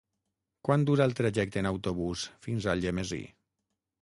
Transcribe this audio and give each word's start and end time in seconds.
Quant 0.67 0.85
dura 0.91 1.05
el 1.09 1.13
trajecte 1.19 1.61
en 1.63 1.69
autobús 1.73 2.25
fins 2.47 2.67
a 2.67 2.73
Algemesí? 2.75 3.23